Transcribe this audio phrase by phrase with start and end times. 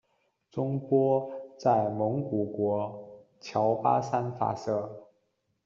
[0.49, 5.05] 中波在蒙古国乔巴山发射。